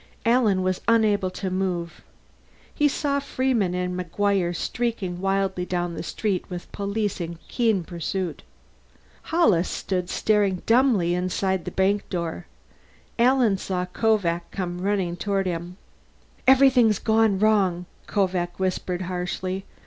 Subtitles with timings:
[0.25, 2.01] Alan was unable to move.
[2.73, 8.41] He saw Freeman and McGuire streaking wildly down the street with police in keen pursuit.
[9.25, 12.47] Hollis stood staring dumbly inside the bank door.
[13.19, 15.77] Alan saw Kovak come running toward him.
[16.47, 19.65] "Everything's gone wrong!" Kovak whispered harshly.